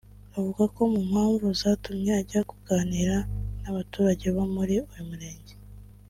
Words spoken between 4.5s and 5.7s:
muri uyu murenge